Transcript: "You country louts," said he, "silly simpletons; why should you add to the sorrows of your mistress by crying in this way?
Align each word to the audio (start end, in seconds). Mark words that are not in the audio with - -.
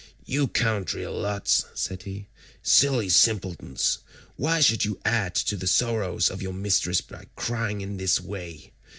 "You 0.25 0.47
country 0.47 1.05
louts," 1.05 1.65
said 1.75 2.01
he, 2.01 2.25
"silly 2.63 3.07
simpletons; 3.07 3.99
why 4.35 4.59
should 4.59 4.83
you 4.83 4.99
add 5.05 5.35
to 5.35 5.55
the 5.55 5.67
sorrows 5.67 6.27
of 6.31 6.41
your 6.41 6.53
mistress 6.53 7.01
by 7.01 7.25
crying 7.35 7.81
in 7.81 7.97
this 7.97 8.19
way? 8.19 8.73